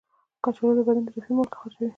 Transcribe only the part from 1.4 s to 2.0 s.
خارجوي.